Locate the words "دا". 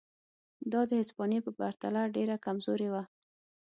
0.71-0.81